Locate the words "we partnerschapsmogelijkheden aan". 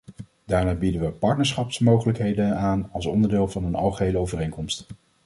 1.01-2.89